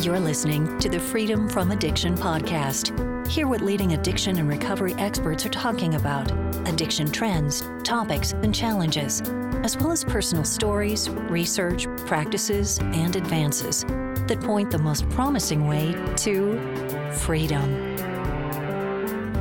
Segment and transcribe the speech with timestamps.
[0.00, 3.26] You're listening to the Freedom from Addiction podcast.
[3.26, 6.30] Hear what leading addiction and recovery experts are talking about
[6.68, 9.22] addiction trends, topics, and challenges,
[9.64, 13.84] as well as personal stories, research, practices, and advances
[14.28, 17.87] that point the most promising way to freedom.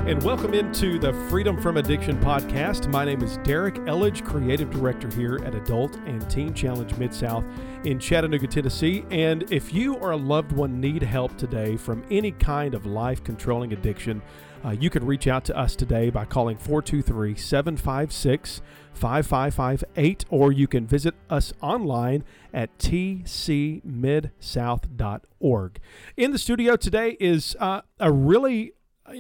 [0.08, 2.88] And welcome into the Freedom from Addiction podcast.
[2.88, 7.44] My name is Derek Elledge, Creative Director here at Adult and Teen Challenge Mid South
[7.84, 9.04] in Chattanooga, Tennessee.
[9.12, 13.22] And if you or a loved one need help today from any kind of life
[13.22, 14.22] controlling addiction,
[14.64, 18.62] uh, you can reach out to us today by calling 423 756
[18.94, 25.80] 5558, or you can visit us online at tcmidsouth.org.
[26.16, 28.72] In the studio today is uh, a really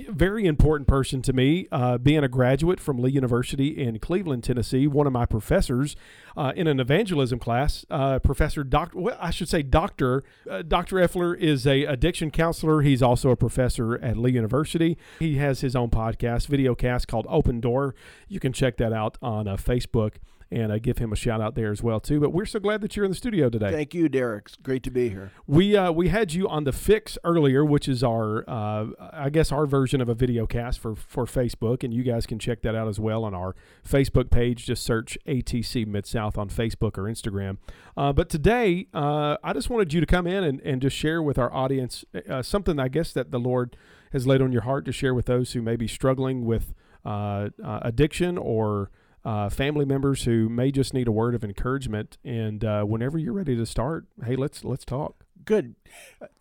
[0.09, 4.85] very important person to me, uh, being a graduate from Lee University in Cleveland, Tennessee.
[4.85, 5.95] One of my professors
[6.35, 10.97] uh, in an evangelism class, uh, Professor Doctor, well, I should say Doctor uh, Doctor
[10.97, 12.81] Effler is a addiction counselor.
[12.81, 14.97] He's also a professor at Lee University.
[15.19, 17.95] He has his own podcast, video cast called Open Door.
[18.27, 20.15] You can check that out on uh, Facebook
[20.51, 22.19] and uh, give him a shout out there as well too.
[22.19, 23.71] But we're so glad that you're in the studio today.
[23.71, 24.45] Thank you, Derek.
[24.47, 25.31] It's great to be here.
[25.45, 29.51] We uh, we had you on the Fix earlier, which is our uh, I guess
[29.51, 32.75] our version of a video cast for for Facebook, and you guys can check that
[32.75, 33.55] out as well on our
[33.87, 34.65] Facebook page.
[34.65, 37.57] Just search ATC Mid South on Facebook or Instagram.
[37.95, 41.21] Uh, but today, uh, I just wanted you to come in and, and just share
[41.21, 43.75] with our audience uh, something I guess that the Lord
[44.13, 48.37] has laid on your heart to share with those who may be struggling with addiction
[48.37, 48.89] or
[49.27, 52.17] uh, family members who may just need a word of encouragement.
[52.23, 55.25] And uh, whenever you're ready to start, hey, let's let's talk.
[55.43, 55.75] Good,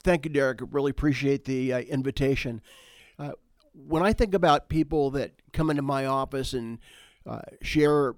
[0.04, 0.60] thank you, Derek.
[0.70, 2.62] Really appreciate the uh, invitation.
[3.18, 3.32] Uh,
[3.72, 6.78] when I think about people that come into my office and
[7.26, 8.14] uh, share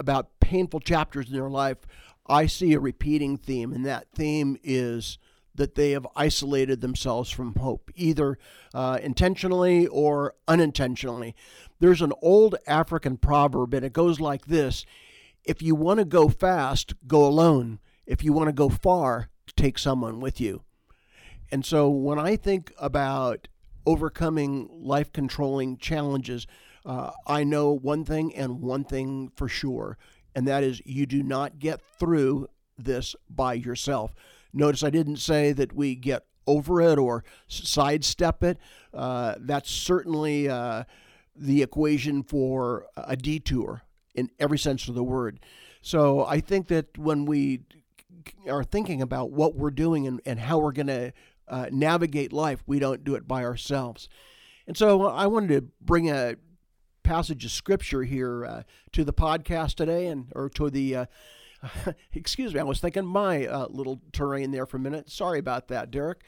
[0.00, 1.78] about painful chapters in their life,
[2.26, 5.18] I see a repeating theme, and that theme is
[5.56, 8.38] that they have isolated themselves from hope, either
[8.74, 11.34] uh, intentionally or unintentionally.
[11.80, 14.84] There's an old African proverb, and it goes like this
[15.44, 17.80] If you want to go fast, go alone.
[18.06, 20.62] If you want to go far, take someone with you.
[21.50, 23.48] And so when I think about
[23.84, 26.46] overcoming life controlling challenges,
[26.84, 29.98] uh, I know one thing and one thing for sure,
[30.34, 32.48] and that is you do not get through
[32.78, 34.14] this by yourself.
[34.56, 38.58] Notice I didn't say that we get over it or sidestep it.
[38.94, 40.84] Uh, that's certainly uh,
[41.34, 43.82] the equation for a detour
[44.14, 45.40] in every sense of the word.
[45.82, 47.60] So I think that when we
[48.48, 51.12] are thinking about what we're doing and, and how we're going to
[51.48, 54.08] uh, navigate life, we don't do it by ourselves.
[54.66, 56.36] And so I wanted to bring a
[57.02, 58.62] passage of scripture here uh,
[58.92, 61.06] to the podcast today and or to the uh,
[62.14, 65.10] excuse me, I was thinking my uh, little terrain there for a minute.
[65.10, 66.22] Sorry about that, Derek.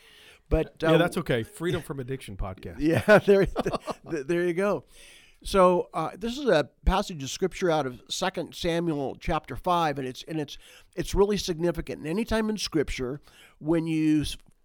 [0.49, 1.43] But yeah, um, that's okay.
[1.43, 2.76] Freedom from Addiction podcast.
[2.78, 3.47] Yeah, there,
[4.25, 4.84] there you go.
[5.44, 10.09] So uh, this is a passage of scripture out of Second Samuel chapter five, and
[10.09, 10.59] it's and it's
[10.97, 12.00] it's really significant.
[12.00, 13.21] And anytime in scripture,
[13.59, 14.25] when you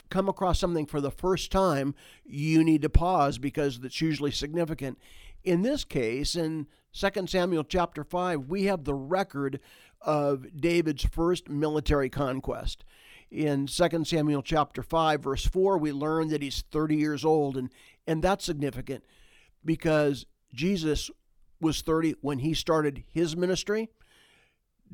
[0.09, 4.97] come across something for the first time, you need to pause because it's usually significant.
[5.43, 9.59] In this case, in 2 Samuel chapter 5, we have the record
[10.03, 12.83] of David's first military conquest.
[13.31, 17.69] In 2 Samuel chapter 5 verse 4 we learn that he's 30 years old and
[18.05, 19.03] and that's significant
[19.65, 21.09] because Jesus
[21.59, 23.89] was 30 when he started his ministry.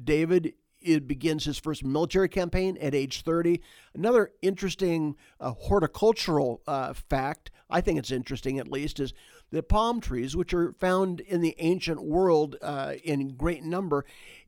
[0.01, 3.61] David it begins his first military campaign at age 30.
[3.93, 9.13] Another interesting uh, horticultural uh, fact, I think it's interesting at least, is
[9.51, 14.05] that palm trees, which are found in the ancient world uh, in great number,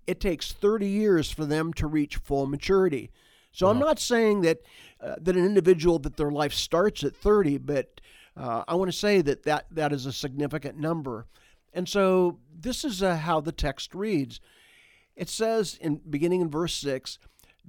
[0.07, 3.11] it takes 30 years for them to reach full maturity.
[3.51, 3.73] So wow.
[3.73, 4.59] I'm not saying that
[5.01, 8.01] uh, that an individual that their life starts at 30, but
[8.37, 11.25] uh, I want to say that, that that is a significant number.
[11.73, 14.39] And so this is uh, how the text reads.
[15.15, 17.17] It says in beginning in verse 6,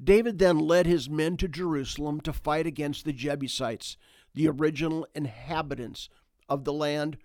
[0.02, 3.96] David then led his men to Jerusalem to fight against the Jebusites,
[4.34, 6.08] the original inhabitants
[6.48, 7.18] of the land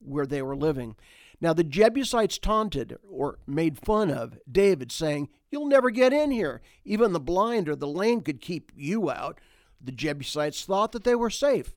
[0.00, 0.96] where they were living.
[1.44, 6.62] Now the Jebusites taunted or made fun of David, saying, You'll never get in here.
[6.86, 9.42] Even the blind or the lame could keep you out.
[9.78, 11.74] The Jebusites thought that they were safe.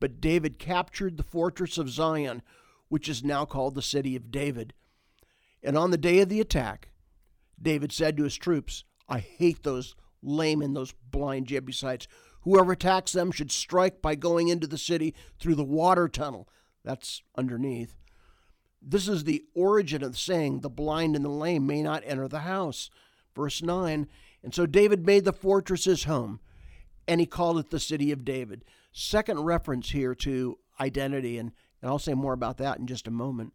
[0.00, 2.42] But David captured the fortress of Zion,
[2.90, 4.74] which is now called the city of David.
[5.62, 6.90] And on the day of the attack,
[7.58, 12.06] David said to his troops, I hate those lame and those blind Jebusites.
[12.42, 16.50] Whoever attacks them should strike by going into the city through the water tunnel.
[16.84, 17.96] That's underneath.
[18.80, 22.40] This is the origin of saying, the blind and the lame may not enter the
[22.40, 22.90] house.
[23.34, 24.08] Verse 9
[24.42, 26.40] And so David made the fortress his home,
[27.08, 28.64] and he called it the city of David.
[28.92, 31.52] Second reference here to identity, and,
[31.82, 33.52] and I'll say more about that in just a moment.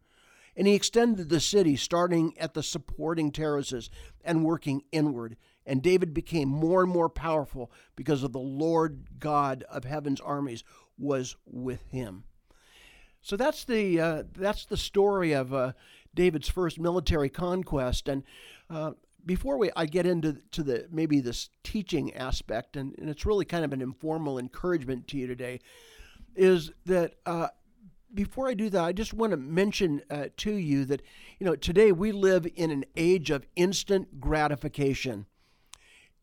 [0.56, 3.90] And he extended the city, starting at the supporting terraces
[4.24, 5.38] and working inward.
[5.66, 10.64] And David became more and more powerful because of the Lord God of heaven's armies
[10.98, 12.26] was with him.
[13.22, 15.74] So that's the uh, that's the story of uh,
[16.14, 18.08] David's first military conquest.
[18.08, 18.24] And
[18.70, 18.92] uh,
[19.26, 23.46] before we I get into to the maybe this teaching aspect, and, and it's really
[23.46, 25.60] kind of an informal encouragement to you today,
[26.36, 27.50] is that uh,
[28.14, 31.04] before I do that, I just want to mention uh, to you that
[31.40, 35.28] you know today we live in an age of instant gratification,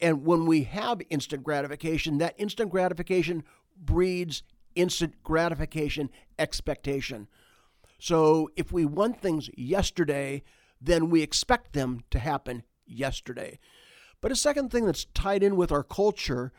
[0.00, 3.44] and when we have instant gratification, that instant gratification
[3.80, 4.42] breeds
[4.78, 6.08] instant gratification
[6.38, 7.28] expectation.
[7.98, 10.44] So if we want things yesterday,
[10.80, 13.58] then we expect them to happen yesterday.
[14.20, 16.52] But a second thing that's tied in with our culture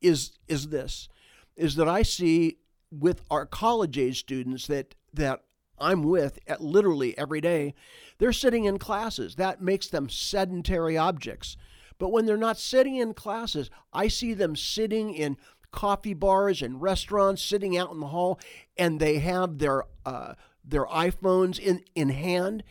[0.00, 1.08] is is this
[1.56, 2.58] is that I see
[2.90, 5.42] with our college age students that that
[5.78, 7.74] I'm with at literally every day,
[8.18, 9.36] they're sitting in classes.
[9.36, 11.56] That makes them sedentary objects.
[11.98, 15.36] But when they're not sitting in classes, I see them sitting in
[15.76, 18.40] coffee bars and restaurants, sitting out in the hall,
[18.76, 20.34] and they have their uh,
[20.64, 22.64] their iPhones in in hand.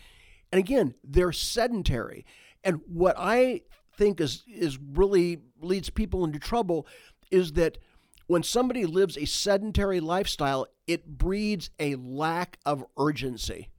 [0.52, 2.26] And again, they're sedentary.
[2.64, 3.62] And what I
[3.96, 6.88] think is is really leads people into trouble
[7.32, 7.78] is that
[8.28, 13.70] when somebody lives a sedentary lifestyle, it breeds a lack of urgency.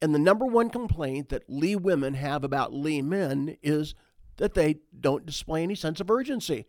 [0.00, 3.96] And the number one complaint that Lee women have about Lee men is
[4.36, 6.66] that they don't display any sense of urgency.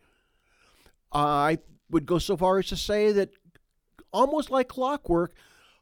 [1.12, 1.60] I
[1.90, 3.32] would go so far as to say that
[4.12, 5.34] almost like clockwork,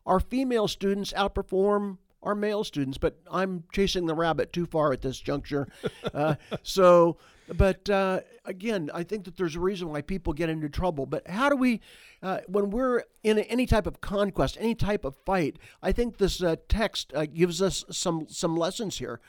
[0.06, 5.02] our female students outperform our male students, but I'm chasing the rabbit too far at
[5.02, 5.68] this juncture.
[6.14, 7.18] Uh, so,
[7.56, 11.06] but uh, again, I think that there's a reason why people get into trouble.
[11.06, 11.80] But how do we,
[12.22, 16.42] uh, when we're in any type of conquest, any type of fight, I think this
[16.42, 19.22] uh, text uh, gives us some some lessons here.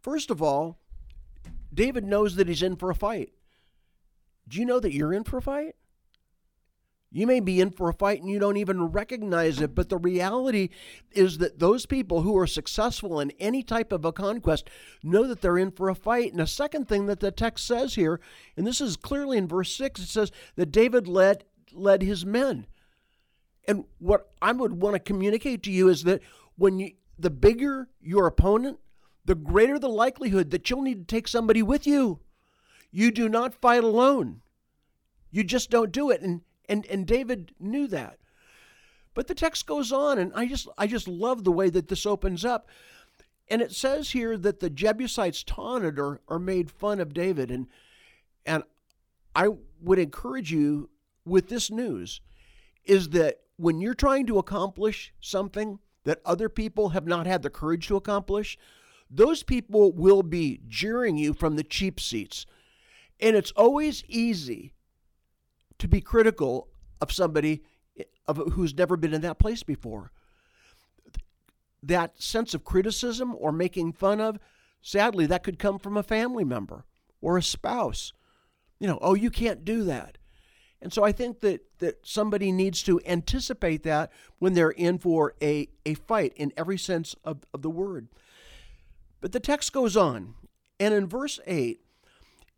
[0.00, 0.78] First of all,
[1.72, 3.32] David knows that he's in for a fight.
[4.52, 5.76] Do you know that you're in for a fight?
[7.10, 9.96] You may be in for a fight and you don't even recognize it, but the
[9.96, 10.68] reality
[11.10, 14.68] is that those people who are successful in any type of a conquest
[15.02, 16.32] know that they're in for a fight.
[16.32, 18.20] And a second thing that the text says here,
[18.54, 22.66] and this is clearly in verse 6, it says that David led led his men.
[23.66, 26.20] And what I would want to communicate to you is that
[26.56, 28.80] when you the bigger your opponent,
[29.24, 32.20] the greater the likelihood that you'll need to take somebody with you.
[32.90, 34.41] You do not fight alone.
[35.32, 36.20] You just don't do it.
[36.20, 38.18] And and, and David knew that.
[39.14, 42.06] But the text goes on, and I just I just love the way that this
[42.06, 42.68] opens up.
[43.48, 47.50] And it says here that the Jebusites taunted or, or made fun of David.
[47.50, 47.66] And
[48.46, 48.62] and
[49.34, 49.48] I
[49.80, 50.90] would encourage you
[51.24, 52.20] with this news
[52.84, 57.50] is that when you're trying to accomplish something that other people have not had the
[57.50, 58.58] courage to accomplish,
[59.10, 62.46] those people will be jeering you from the cheap seats.
[63.20, 64.72] And it's always easy
[65.82, 66.68] to be critical
[67.00, 67.60] of somebody
[67.98, 70.12] eh, of who's never been in that place before.
[71.82, 74.38] That sense of criticism or making fun of,
[74.80, 76.84] sadly, that could come from a family member
[77.20, 78.12] or a spouse.
[78.78, 80.18] You know, oh, you can't do that.
[80.80, 85.34] And so I think that, that somebody needs to anticipate that when they're in for
[85.42, 88.06] a, a fight in every sense of, of the word.
[89.20, 90.34] But the text goes on,
[90.78, 91.80] and in verse 8,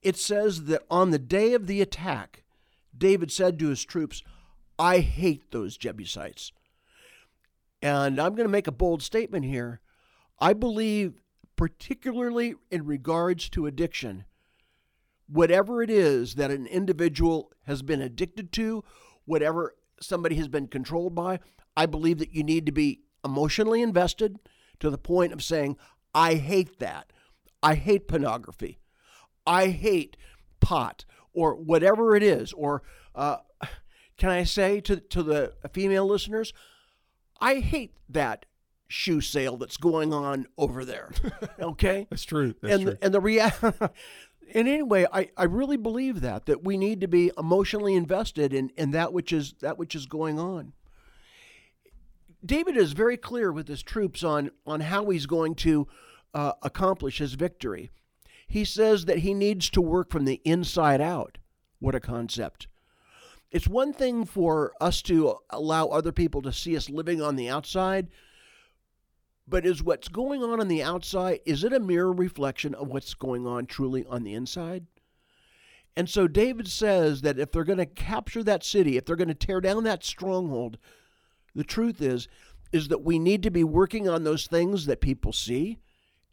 [0.03, 2.44] it says that on the day of the attack,
[2.97, 4.23] David said to his troops,
[4.79, 6.53] I hate those Jebusites.
[7.83, 9.81] And I'm going to make a bold statement here.
[10.41, 11.23] I believe,
[11.57, 14.25] particularly in regards to addiction,
[15.29, 18.83] whatever it is that an individual has been addicted to,
[19.25, 21.41] whatever somebody has been controlled by,
[21.77, 24.39] I believe that you need to be emotionally invested
[24.81, 25.77] to the point of saying,
[26.15, 27.13] I hate that.
[27.63, 28.79] I hate pornography.
[29.47, 30.17] I hate
[30.61, 32.83] pot or whatever it is, or
[33.15, 33.39] uh,
[34.17, 36.53] can I say to, to the female listeners,
[37.41, 38.47] I hate that
[38.89, 41.11] shoe sale that's going on over there.
[41.61, 42.07] Okay?
[42.11, 42.55] that's true.
[42.61, 42.93] That's and, true.
[42.93, 43.79] The, and the reality.
[44.55, 48.71] and anyway, I, I really believe that that we need to be emotionally invested in,
[48.77, 50.73] in that which is that which is going on.
[52.45, 55.87] David is very clear with his troops on on how he's going to
[56.35, 57.91] uh, accomplish his victory.
[58.55, 61.39] He says that he needs to work from the inside out.
[61.81, 62.69] What a concept.
[63.51, 67.49] It's one thing for us to allow other people to see us living on the
[67.49, 68.11] outside,
[69.49, 73.15] but is what's going on on the outside, is it a mirror reflection of what's
[73.15, 74.87] going on truly on the inside?
[75.97, 79.27] And so David says that if they're going to capture that city, if they're going
[79.27, 80.79] to tear down that stronghold,
[81.57, 82.29] the truth is
[82.71, 85.81] is that we need to be working on those things that people see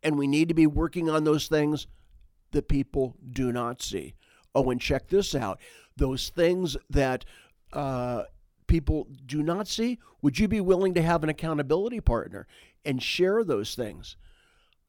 [0.04, 1.88] and we need to be working on those things
[2.52, 4.14] that people do not see.
[4.54, 5.60] Oh, and check this out.
[5.96, 7.26] Those things that
[7.74, 8.24] uh,
[8.68, 12.48] people do not see, would you be willing to have an accountability partner
[12.86, 14.18] and share those things?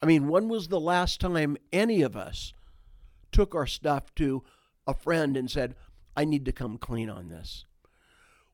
[0.01, 2.53] I mean, when was the last time any of us
[3.31, 4.43] took our stuff to
[4.85, 5.75] a friend and said,
[6.15, 7.65] I need to come clean on this?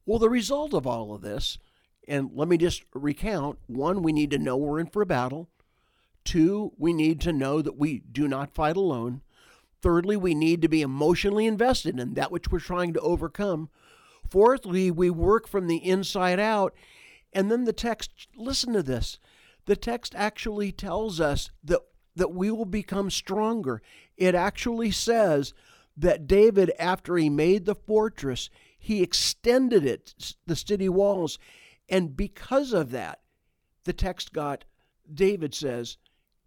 [0.05, 1.57] Well, the result of all of this,
[2.07, 5.49] and let me just recount one, we need to know we're in for a battle.
[6.29, 9.23] Two, we need to know that we do not fight alone.
[9.81, 13.69] Thirdly, we need to be emotionally invested in that which we're trying to overcome.
[14.29, 16.75] Fourthly, we work from the inside out.
[17.33, 19.17] And then the text, listen to this.
[19.65, 21.81] The text actually tells us that,
[22.15, 23.81] that we will become stronger.
[24.15, 25.55] It actually says
[25.97, 31.39] that David, after he made the fortress, he extended it, the city walls.
[31.89, 33.21] And because of that,
[33.85, 34.65] the text got,
[35.11, 35.97] David says,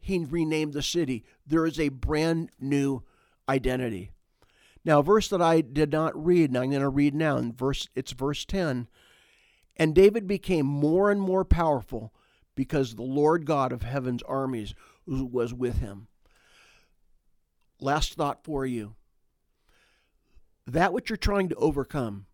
[0.03, 1.25] he renamed the city.
[1.47, 3.05] There is a brand new
[3.49, 4.11] identity.
[4.85, 7.53] Now, a verse that I did not read, and I'm going to read now, in
[7.53, 8.89] verse it's verse 10.
[9.77, 12.13] And David became more and more powerful
[12.57, 14.75] because the Lord God of heaven's armies
[15.07, 16.09] was with him.
[17.81, 18.97] Last thought for you.
[20.67, 22.27] That which you're trying to overcome,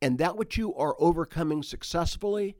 [0.00, 2.56] and that which you are overcoming successfully,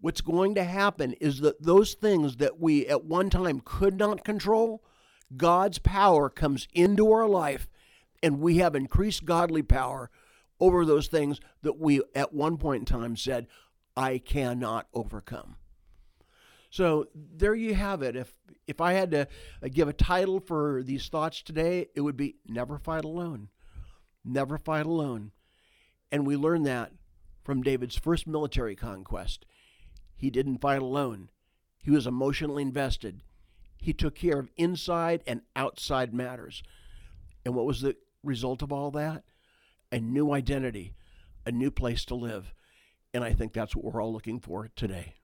[0.00, 4.24] what's going to happen is that those things that we at one time could not
[4.24, 4.82] control,
[5.36, 7.68] God's power comes into our life
[8.22, 10.10] and we have increased godly power
[10.60, 13.46] over those things that we at one point in time said,
[13.96, 15.56] I cannot overcome.
[16.70, 18.16] So there you have it.
[18.16, 18.34] If
[18.66, 19.26] if I had to
[19.62, 23.48] uh, give a title for these thoughts today, it would be never fight alone.
[24.24, 25.32] Never fight alone.
[26.12, 26.92] And we learn that
[27.42, 29.46] from David's first military conquest.
[30.18, 31.30] He didn't fight alone.
[31.80, 33.22] He was emotionally invested.
[33.78, 36.64] He took care of inside and outside matters.
[37.44, 39.22] And what was the result of all that?
[39.92, 40.94] A new identity,
[41.46, 42.52] a new place to live.
[43.14, 45.14] And I think that's what we're all looking for today.